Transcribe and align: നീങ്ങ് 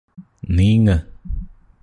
നീങ്ങ് 0.57 0.95